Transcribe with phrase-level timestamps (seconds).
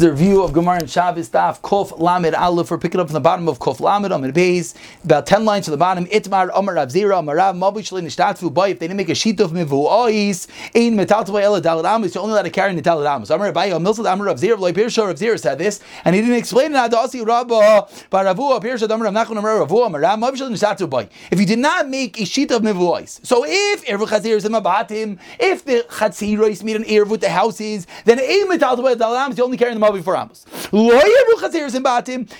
[0.00, 2.70] is the review of Gemara and Shabbos Daf Kof Lamed Aleph.
[2.70, 5.70] We're picking up from the bottom of Kof Lamed Amid Beis, about ten lines to
[5.70, 6.06] the bottom.
[6.06, 8.70] Itmar Amar Rav Zira Amar Rav Mavi Shalin Ishtatfu Boy.
[8.70, 12.14] If they didn't make a sheet of Mivu Ois, Ein Metaltava Ela Dalad Amos.
[12.14, 13.28] You're only allowed to carry Netalad Amos.
[13.28, 16.36] Amar Abayi Milsad Amar Rav Zira Loy Pirsha Rav Zira said this, and he didn't
[16.36, 16.76] explain it.
[16.76, 21.10] Adasi Rabba Baravu Pirsha Amar Rav Nachman Amar Ravu Amar Rav Mavi Shalin Ishtatfu Boy.
[21.30, 24.46] If you did not make a sheet of Mivu Ois, so if Ervu Chazir is
[24.46, 29.26] in Mabatim, if the Chatziros meet an Erv with the houses, then Ein Metaltava Dalad
[29.26, 29.36] Amos.
[29.36, 30.46] You only carry the Mavi for Amos.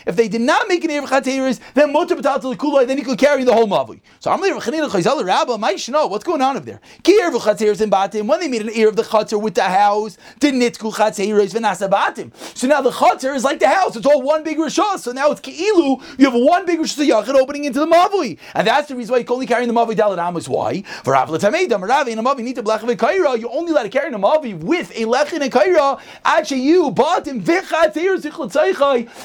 [0.07, 3.19] If they did not make an Erev Chateris, then Mutter B'tal Kulai, then he could
[3.19, 4.01] carry the whole Mavi.
[4.19, 6.81] So I'm Rav Chanina Chayzal Rabba, my know what's going on over there?
[7.03, 10.17] Ki Erev Chateris in Batim, when they made an Erev the Chater with the house,
[10.39, 12.33] did Nitku Chateris V'nasa Batim.
[12.57, 14.99] So now the Chater is like the house, it's all one big Rishah.
[14.99, 18.39] So now it's Ki'ilu, you have one big Rishah Yachid opening into the Mavi.
[18.55, 20.49] And that's the reason why you can only carry the Mavi Dalit Amos.
[20.49, 20.83] Why?
[20.83, 23.93] For Rav Latamedam, Rav in a Mavi need to blech Kaira, you only let it
[23.93, 27.40] carry the Mavi with a Lechin and Kaira, actually you, Batim,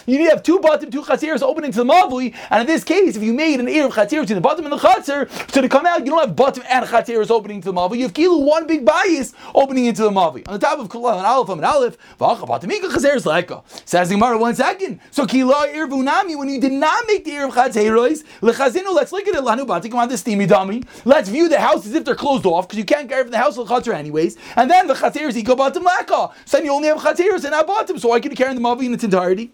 [0.08, 2.35] you need to have two bottom, two chaseers opening to the mavli.
[2.49, 4.74] And in this case, if you made an ear of chaser between the bottom and
[4.74, 7.74] the chaser, so to come out, you don't have bottom and chaseers opening to the
[7.74, 7.98] mavli.
[7.98, 10.48] You have kilu one big bias opening into the mavli.
[10.48, 13.52] On the top of kula and aleph and aleph, chaser is like
[13.86, 14.99] says the Gemara one second.
[15.12, 18.93] So kila irvunami when you did not make the ear of chaseros lechazinu.
[18.93, 19.43] Let's look at it.
[19.43, 20.84] Lanu bati come on the steamy dummy.
[21.04, 23.38] Let's view the house as if they're closed off because you can't carry from the
[23.38, 24.38] house to the chaser anyways.
[24.55, 26.34] And then the chaseers go bottom laka.
[26.46, 27.95] So you only have chaseers and not bottom.
[27.99, 29.51] So why can you carry the mavli in its entirety?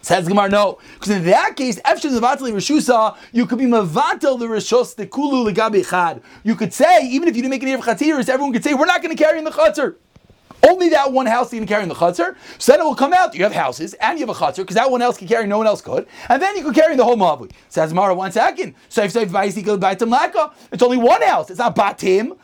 [0.00, 4.46] Says Gemara, no, because in that case, Efshin Zavatli Rishusa, you could be Mavatel the
[4.46, 6.20] Rishus the Kulu Legabi Chad.
[6.42, 8.86] You could say, even if you didn't make any of Chatiris, everyone could say, we're
[8.86, 9.94] not going to carry in the Chatzar.
[10.64, 12.36] Only that one house can carry in the chutzner.
[12.58, 13.34] So then it will come out.
[13.34, 15.58] You have houses and you have a chutzner because that one else can carry, no
[15.58, 16.06] one else could.
[16.28, 17.50] And then you could carry the whole mavui.
[17.68, 18.74] Says Mara one second.
[18.88, 21.50] So if it's only one house.
[21.50, 22.36] It's not batim.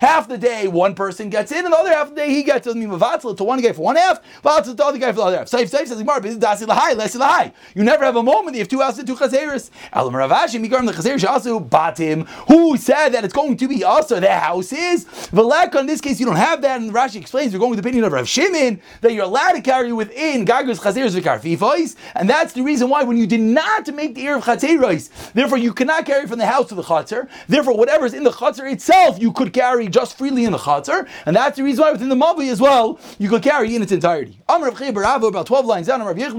[0.00, 2.42] Half the day one person gets in, and the other half of the day he
[2.42, 2.80] gets in.
[2.80, 5.48] To one guy for one half, to the other guy for the other half.
[5.48, 7.52] Saif Saif says Mara, dasi lahai, lesi lahai.
[7.74, 9.70] You never have a moment you have two houses and two chazeris.
[9.92, 12.26] Elam Ravashi, Migarim the chazer shasu batim.
[12.48, 15.04] Who said that it's going going to be also the their houses.
[15.30, 16.80] Veleka, in this case, you don't have that.
[16.80, 19.60] And Rashi explains, you're going with the opinion of Rav Shimon, that you're allowed to
[19.60, 21.96] carry within Gagas Chazeros Vikarfifos.
[22.14, 25.58] And that's the reason why when you did not make the ear of Chazeros, therefore
[25.58, 27.28] you cannot carry from the house to the Chazer.
[27.46, 31.08] Therefore, whatever is in the Chazer itself, you could carry just freely in the Chazer.
[31.24, 33.92] And that's the reason why within the Mavi as well, you could carry in its
[33.92, 34.38] entirety.
[34.48, 34.80] Amr of
[35.22, 36.38] about 12 lines down, Amr of Yechon,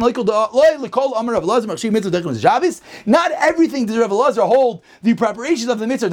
[3.06, 6.10] Not everything does Rav Elazar hold the preparations of the mitzvah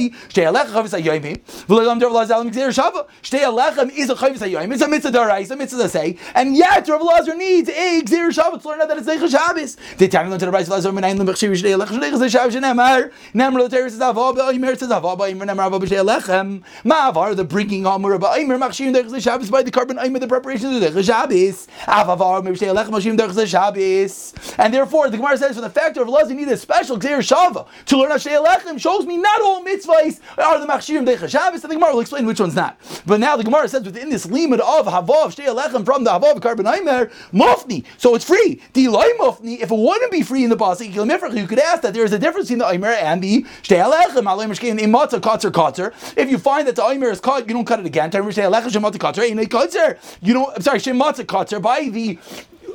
[0.00, 1.40] say shtei alecha chavis hayoyim.
[1.66, 3.06] V'lo yom Rav Lazar mikzir shava.
[3.22, 4.72] Shtei alechem is a chavis hayoyim.
[4.72, 8.68] It's a mitzvah daraisa, mitzvah say, and yet Rav Lazar needs a gzir shava to
[8.68, 9.76] learn that it's zeicha Shabbos.
[9.98, 13.12] The time to the Rav Lazar menayin lemechshir shtei alechem shtei chazir Shabbos shenemar.
[13.34, 16.62] Nemar l'teres is avah ba'omer says avah ba'omer nemar avah b'shtei alechem.
[16.84, 20.82] Ma'avar the bringing amur ba'omer machshir deicha Shabbos by the carbon omer the preparation of
[20.82, 21.66] deicha Shabbos.
[21.84, 24.34] Avavar b'shtei alechem machshir deicha Shabbos.
[24.58, 27.66] And therefore the Gemara says for the fact of Lazar need a special gzir shava
[27.86, 31.62] to learn shtei alechem shows me not all mitzvah mitzvahs are the machshirim deicha Shabbos,
[31.62, 32.78] and the Gemara will explain which one's not.
[33.06, 36.40] But now the Gemara says within this limit of havav shtei alechem from the havav
[36.42, 38.60] carbon aimer mufni, so it's free.
[38.74, 40.92] Loy mufni, if it wouldn't be free in the pasuk,
[41.36, 44.24] you could ask that there is a difference between the aimer and the shtei alechem.
[44.24, 45.92] Alayim shkein imatza katzer katzer.
[46.16, 48.10] If you find that the aimer is cut, you don't cut it again.
[48.10, 49.98] Time shtei alechem shematza katzer, ain't katzer.
[50.20, 50.54] You don't.
[50.56, 52.18] I'm sorry, shematza katzer by the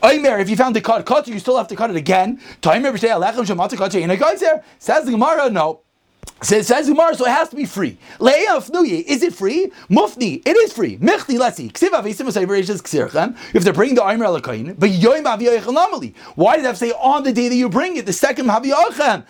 [0.03, 2.40] Omer, if you found the cut, cut, you still have to cut it again.
[2.62, 3.08] Time every day.
[3.08, 5.84] Says the Gemara, no.
[6.41, 7.97] So it says Umar, so it has to be free.
[8.19, 9.72] Is it free?
[9.90, 10.97] Mufni, it is free.
[10.97, 11.72] Michni, let's see.
[13.53, 16.16] If they're bringing the Aimer Alakain, but Yoim Aviyachanamali.
[16.35, 19.25] Why did I say on the day that you bring it, the second nuye,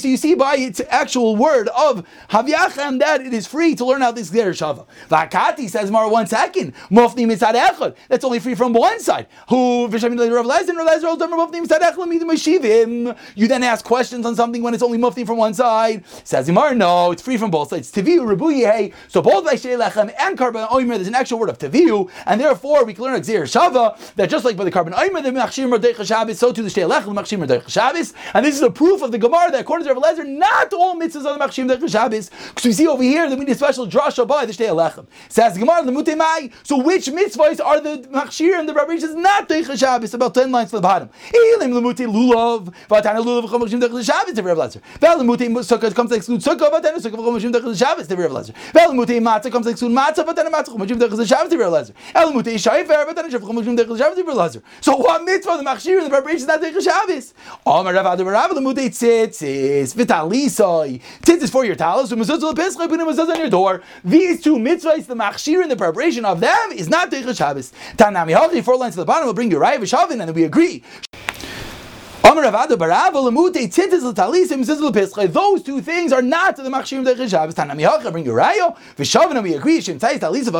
[0.00, 4.00] so you see by its actual word of Haviyachan that it is free to learn
[4.00, 4.86] how this Ger Shava.
[5.08, 6.72] Vakati says Mar one second.
[6.90, 7.94] Mufni mitzad echad.
[8.08, 9.26] That's only free from one side.
[9.48, 14.34] Who Vishamin Rav Lezen, Rav Lezen, Rav Mufni mitzad echad, You then ask questions on
[14.36, 16.04] something when it's only Mufni from one side side.
[16.24, 17.92] Says Imar, no, it's free from both sides.
[17.92, 22.10] Taviu, Rabuye, so both Vaishay Lechem and carbon oimer, there's an actual word of Taviu,
[22.26, 23.84] and therefore we can learn Xer Shava,
[24.14, 26.88] that just like by the carbon oimer, the Machshir Merdech Shabbos, so too the Shtei
[26.90, 29.94] Lechem, Machshir Merdech Shabbos, and this is a proof of the Gemara that according to
[29.94, 33.28] Rav Lezer, not all mitzvahs are the Machshir Merdech Shabbos, because we see over here
[33.28, 35.06] that we need a special drasha by the Shtei Lechem.
[35.28, 39.48] Says Gemara, the Mutemai, so which mitzvahs are the Machshir and the Rabbi is not
[39.48, 41.10] Dech Shabbos, about 10 lines to the bottom.
[41.32, 44.80] Elim Lemute Lulav, Vatana Lulav, Machshir Dech Shabbos, Rav Lezer.
[45.00, 45.20] Vel
[45.62, 48.54] sukkah comes to exclude sukkah, but then a sukkah chumashim dechas Shabbos to Rav Lezer.
[48.74, 51.58] El mutei matzah comes to exclude matzah, but then a matzah chumashim dechas Shabbos to
[51.58, 51.92] Rav Lezer.
[52.14, 54.62] El mutei shayfer, but then a shayfer chumashim dechas Shabbos to Rav Lezer.
[54.80, 57.34] So what mitzvah the machshir and the preparation is not dechas Shabbos?
[57.66, 61.00] Amar Rav Adu Rav the mutei tzitzis vitalisoi.
[61.22, 63.82] Tzitzis for your talis, umazuzah lepischai, but umazuzah on your door.
[64.04, 67.72] These two mitzvahs, the machshir and the preparation of them is not dechas Shabbos.
[67.96, 70.82] Tanami Hachi, four lines to the bottom will bring you Rai V'Shavin, and we agree.
[75.32, 77.54] Those two things are not to the machshim de Shabbos.
[77.54, 78.76] Tanami Hacha bring Urayo.
[78.96, 79.80] V'shavin and we agree.
[79.80, 80.54] Shem talis of.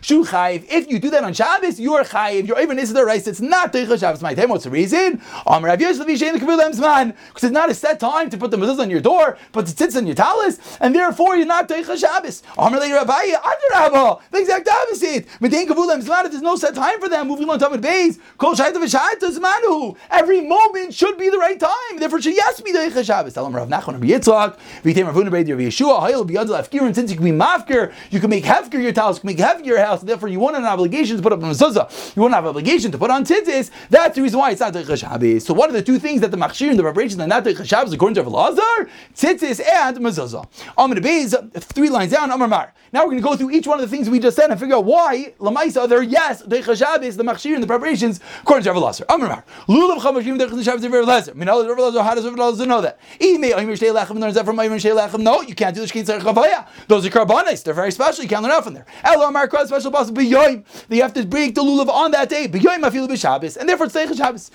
[0.00, 0.64] Shu chayiv.
[0.68, 2.46] If you do that on Shabbos, you are chayiv.
[2.46, 3.26] You're even the rice.
[3.26, 4.22] It's not de Shabbos.
[4.22, 4.50] My time.
[4.50, 5.20] What's the reason?
[5.44, 7.16] Amar Rav Yosef Yishayin Kavil Zman.
[7.28, 9.76] Because it's not a set time to put the mezuzah on your door, but it
[9.76, 12.44] sits on your talis, and therefore you're not de Shabbos.
[12.56, 14.20] Amar Leir Rabbi Adarabah.
[14.30, 15.26] The exact opposite.
[15.40, 16.30] Medein Kavul Zman.
[16.30, 17.26] There's no set time for them.
[17.26, 18.20] Moving on to Tamid Beis.
[18.38, 19.96] Kol Shayta V'Shayta Zmanu.
[20.10, 21.98] Every moment should be the right time.
[21.98, 23.34] Therefore, she yes be the Shabbos.
[23.34, 27.10] Tell him Rav Nachman, Rav Yitzchak, V'yitem Rav Unabed, Rav Yeshua, Hayel beyond Lefkir, since
[27.10, 29.78] you can be mafkir, you can make hefkir your house, you can make hefkir your
[29.78, 30.02] house.
[30.02, 32.14] Therefore, you want an obligation to put up a mezuzah.
[32.16, 33.70] You want to have an obligation to put on tzitzis.
[33.90, 35.44] That's the reason why it's not the Shabbos.
[35.44, 37.64] So, what are the two things that the machshir and the preparations are not the
[37.64, 38.90] Shabbos according to Rav Lazar?
[39.14, 40.46] Tzitzis and mezuzah.
[40.76, 42.30] Amar Beis, three lines down.
[42.30, 42.72] Amar Mar.
[42.92, 44.60] Now we're going to go through each one of the things we just said and
[44.60, 48.72] figure out why Lamaisa they're yes the Shabbos, the machshir and the preparations according to
[48.72, 49.04] Rav Lazar.
[49.08, 49.44] Amar Mar.
[49.68, 51.34] Lulav chamashim the of Rav Lazar.
[51.34, 52.02] Minal Rav Lazar.
[52.02, 52.98] How does Rav Lazar know that?
[53.20, 57.62] learns that from No, you can't do the shkin tzarich Those are karbanis.
[57.62, 58.22] They're very special.
[58.22, 58.86] You can't learn out from there.
[59.02, 60.64] Elo Amar Kras special boss b'yoyim.
[60.88, 62.48] They have to break the lulav on that day.
[62.48, 64.50] B'yoyim afilu b'Shabbos, and therefore Teicha Shabbos.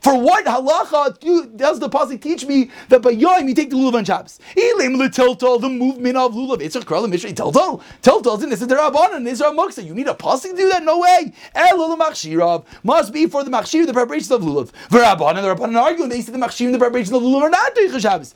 [0.00, 4.04] For what halacha does the pasuk teach me that b'yoyim you take the lulav on
[4.04, 4.38] Shabbos?
[4.56, 6.60] Elim l'tiltal the movement of lulav.
[6.60, 7.82] It's a kralim mishrei tiltal.
[8.02, 9.26] Tiltal is in the rabbanon.
[9.28, 9.84] Is a muksa.
[9.84, 10.82] You need a pasuk to do that?
[10.82, 11.32] No way.
[11.54, 14.67] Elo l'machshirav must be for the machshir the preparations of lulav.
[14.90, 16.08] V'rabbanon the rabbanon arguing.
[16.10, 18.34] They say the machshir the preparation of lulav are not Teicha Shabbos.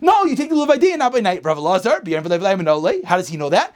[0.00, 1.44] No, you take the lulav by day and not by night.
[1.44, 2.00] Rav Lazar,
[3.04, 3.74] how does he know that?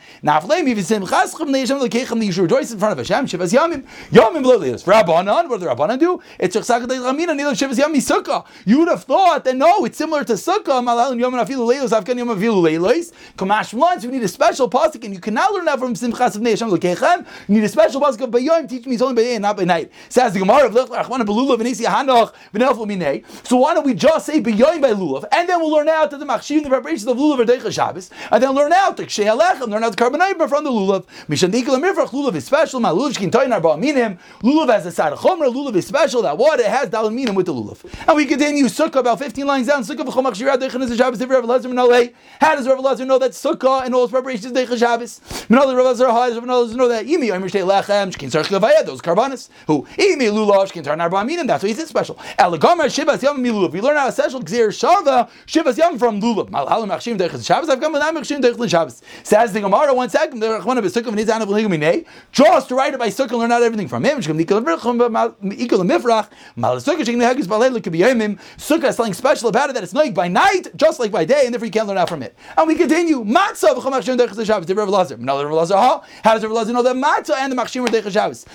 [2.22, 3.26] You should rejoice in front of Hashem.
[3.26, 4.82] Shivas Yamim, Yamim below Leilos.
[4.84, 6.20] For Rabbanan, what do the Rabbanan do?
[6.38, 8.44] It's Chesach Ramina Nilo Shivas Yami Sukkah.
[8.64, 10.82] You would have thought that no, it's similar to Sukkah.
[10.82, 13.12] Malal Yom Afilu Leilos, Afkan Yom Afilu Leilos.
[13.36, 16.42] Kamash once, you need a special pasuk, and you cannot learn that from Simchas of
[16.42, 17.26] Hashem Lekechem.
[17.48, 18.68] You need a special pasuk of Bayom.
[18.68, 19.90] Teach me it's only by day and not by night.
[20.08, 23.24] Says the Gemara of Belulav and Isi Hanoch Minei.
[23.46, 26.18] So why don't we just say Bayom by Lulav, and then we'll learn out that
[26.18, 29.24] the Machshir, the preparations of Lulav are Deicha Shabbos, and then learn out the Kshay
[29.24, 31.04] Alechem, learn out the Carbonite from the Lulav.
[31.28, 32.80] Mishandikal Mirfach Lulav is special.
[32.80, 34.18] Malulav Shkin Toyin Arba Minim.
[34.42, 35.52] Lulav has a of Chomra.
[35.52, 36.22] Lulav is special.
[36.22, 37.84] That water has Dalin Minim with the Lulav.
[38.06, 39.82] And we continue Sukkah about 15 lines down.
[39.82, 41.20] Sukkah v'chom Machshir Deicha is Shabbos.
[41.20, 42.12] If Rav Lezer Minalei.
[42.40, 45.20] How does Rav Lezer know that Sukkah and all its preparations Deicha Shabbos?
[45.48, 49.00] Minalei Rav How does Rav Lezer know that Imi Omer Shtei Lechem Shkin Levayah those
[49.00, 52.14] Karbanis who Imi That's why he's special.
[52.38, 53.72] Elagomer Shivas.
[53.72, 56.50] We learn how a special Gzir Shava Shivas Yom from Lulav.
[59.24, 60.40] Says the Gemara one second.
[62.32, 64.20] Just to write it by Sukkah, learn out everything from him.
[68.62, 71.42] Sukkah is something special about it that it's like by night, just like by day,
[71.44, 72.36] and therefore you can't learn out from it.
[72.56, 73.24] And we continue.
[73.24, 73.82] Matzah.
[73.82, 73.90] How
[76.34, 78.46] does Rav Lazar know that matzah and the Machshim Deicha Shabbos?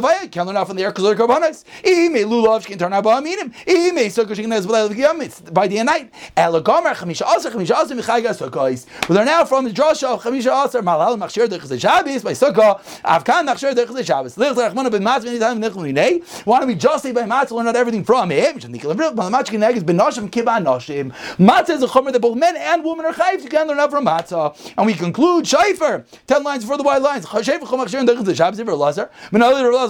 [0.00, 0.30] Kavaya.
[0.30, 1.64] Can't learn out from the air because they're Karbanos.
[1.84, 3.52] Ime Lulav Shkin Tar Naba Aminim.
[3.66, 5.22] Ime Sukkah Shkin Nez V'Leil V'Giyam.
[5.22, 6.12] It's by day and night.
[6.36, 8.86] Elagomer Chamisha Asa Chamisha Asa Michayga Sukkahis.
[9.08, 12.80] We learn now from the drasha of Chamisha Asa Malal Machshir Deicha Shabbos by Sukkah.
[13.02, 14.36] Avkan Machshir Deicha Shabbos.
[14.36, 16.44] Lich Rachmana Ben Matzah Anytime Nichel Minei.
[16.46, 18.58] Why don't we just say by Matzah learn out everything from him?
[18.58, 21.12] Matzah Neg is Ben Nashim Kiban Nashim.
[21.36, 23.42] Matzah is a chomer that both men and women are chayv.
[23.42, 24.74] You can learn out from Matzah.
[24.76, 26.04] And we conclude Shaifer.
[26.26, 27.26] Ten lines before the white lines.
[27.26, 28.60] Shaifer Chomachshir Deicha Shabbos.
[28.60, 29.89] Menali Rav Lazar.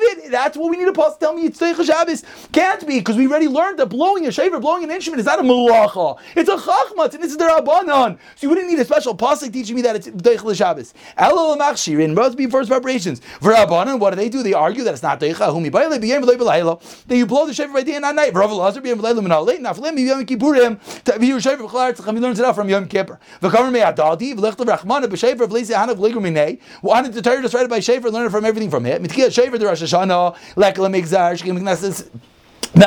[0.00, 0.30] it.
[0.30, 1.16] That's what we need to pause.
[1.18, 2.24] Tell me it's Teicha Shabbos.
[2.52, 5.38] Can't be because we already learned that blowing a Shaifer, blowing an instrument is not
[5.38, 6.18] a Malacha.
[6.36, 8.18] It's a Chachmat and this is the Rabbanon.
[8.36, 10.94] So you wouldn't need a special pasuk teaching me that it's Teicha Shabbos.
[11.18, 13.20] Elul Machshirin must be first preparations.
[13.40, 14.42] For Rabbanon, what do they do?
[14.42, 15.52] They argue that it's not Teicha.
[15.52, 17.06] Humi B'Layla.
[17.06, 18.34] That you blow the Shaifer by day and not night.
[18.34, 19.58] Rav Lazar B'Yem V'Lei L'Minalei.
[19.58, 20.78] Naflim B'Yem Kippurim.
[21.04, 22.14] V'Yu Shaifer V'Chlar Tzacham.
[22.14, 23.18] We learned it out from Yom Kippur.
[23.40, 26.60] V'Kamer Me'adalti V'Lechta V'Rachmana B'Shaifer V'Leisi Hanav V'Ligum Minei.
[26.82, 29.02] Wanted to just write it by Shaifer, learn it from everything from it.
[29.02, 30.36] Mitkiya Shaifer the Rosh Hashanah.
[30.56, 31.36] Lekla Migzar.
[31.36, 32.08] Shkim.
[32.74, 32.84] Which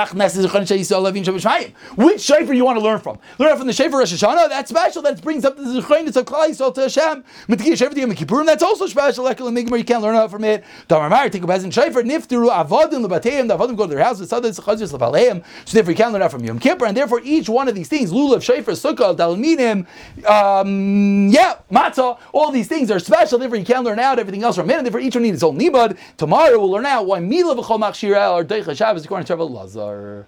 [2.21, 3.17] shayfer you want to learn from?
[3.39, 4.47] Learn from the shayfer Rosh Hashanah.
[4.49, 5.01] That's special.
[5.01, 7.23] That brings up the zechaynis of Klal Yisrael to Hashem.
[7.47, 8.45] Metikiya shayfer Yom Kippurim.
[8.45, 9.27] That's also special.
[9.27, 10.63] You can't learn out from it.
[10.87, 12.03] Damar Mar, take a peasant shayfer.
[12.03, 13.47] Nifteru avodim lebateim.
[13.47, 14.29] The avodim go to their houses.
[14.29, 15.43] Sadad zechazis levaleim.
[15.65, 16.85] So therefore, you can't learn out from Yom Kippur.
[16.85, 19.87] And therefore, each one of these things, lulav, shayfer, sukkah, dalminim,
[20.27, 23.39] um, yeah, matzah, all these things are special.
[23.39, 24.77] Therefore, you can't learn out everything else from it.
[24.77, 25.97] And therefore, each one needs its own nibud.
[26.17, 30.27] Tomorrow, we'll learn out why milah v'chol machshirah or deicha Shabbos according to Rabbi Lazar.